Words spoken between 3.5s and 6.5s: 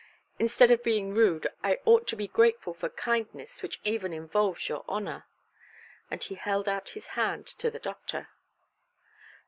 which even involves your honour". And he